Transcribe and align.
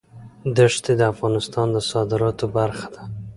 دښتې 0.57 0.93
د 0.99 1.01
افغانستان 1.13 1.67
د 1.75 1.77
صادراتو 1.91 2.45
برخه 2.57 2.87
ده. 2.93 3.01